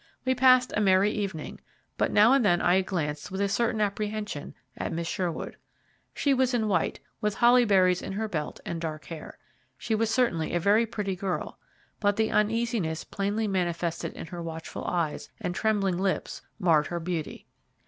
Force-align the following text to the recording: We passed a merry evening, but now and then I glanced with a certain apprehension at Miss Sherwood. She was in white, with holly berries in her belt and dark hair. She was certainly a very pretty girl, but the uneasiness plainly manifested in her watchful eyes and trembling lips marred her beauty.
We 0.25 0.33
passed 0.33 0.73
a 0.75 0.81
merry 0.81 1.11
evening, 1.11 1.59
but 1.95 2.11
now 2.11 2.33
and 2.33 2.43
then 2.43 2.59
I 2.59 2.81
glanced 2.81 3.29
with 3.29 3.39
a 3.39 3.47
certain 3.47 3.79
apprehension 3.79 4.55
at 4.75 4.91
Miss 4.91 5.07
Sherwood. 5.07 5.57
She 6.15 6.33
was 6.33 6.55
in 6.55 6.67
white, 6.67 6.99
with 7.21 7.35
holly 7.35 7.65
berries 7.65 8.01
in 8.01 8.13
her 8.13 8.27
belt 8.27 8.59
and 8.65 8.81
dark 8.81 9.05
hair. 9.05 9.37
She 9.77 9.93
was 9.93 10.09
certainly 10.09 10.55
a 10.55 10.59
very 10.59 10.87
pretty 10.87 11.15
girl, 11.15 11.59
but 11.99 12.15
the 12.15 12.31
uneasiness 12.31 13.03
plainly 13.03 13.47
manifested 13.47 14.13
in 14.13 14.25
her 14.25 14.41
watchful 14.41 14.85
eyes 14.85 15.29
and 15.39 15.53
trembling 15.53 15.99
lips 15.99 16.41
marred 16.57 16.87
her 16.87 16.99
beauty. 16.99 17.45